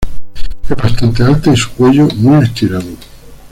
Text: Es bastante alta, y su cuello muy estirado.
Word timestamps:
Es 0.67 0.75
bastante 0.75 1.21
alta, 1.23 1.53
y 1.53 1.55
su 1.55 1.71
cuello 1.75 2.07
muy 2.15 2.43
estirado. 2.43 2.89